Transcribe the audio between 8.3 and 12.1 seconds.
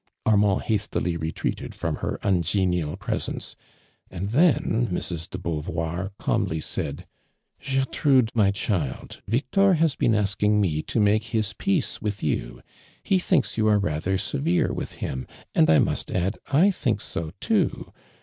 my child, Victor has been asking me to make his peace